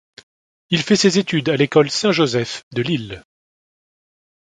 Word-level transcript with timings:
Il 0.71 0.81
fait 0.81 0.95
ses 0.95 1.19
études 1.19 1.49
à 1.49 1.55
l'école 1.57 1.91
Saint-Joseph 1.91 2.63
de 2.71 2.81
Lille. 2.81 3.23